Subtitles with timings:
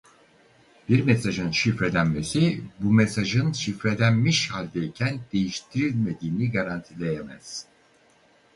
[0.89, 7.65] Bir mesajın şifrelenmesi bu mesajın şifrelenmiş haldeyken değiştirilmediğini garantileyemez.